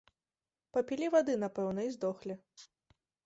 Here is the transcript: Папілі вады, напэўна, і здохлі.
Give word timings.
Папілі 0.77 1.09
вады, 1.17 1.35
напэўна, 1.45 1.81
і 1.89 1.93
здохлі. 1.99 2.33